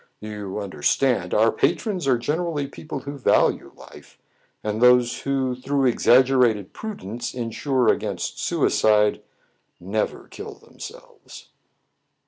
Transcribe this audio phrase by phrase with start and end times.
[0.19, 4.17] You under stand, our patrons are generally people who value life;
[4.63, 9.21] and those who, through exaggerated pru dence, insure against suicide,
[9.79, 11.49] never kill them selves."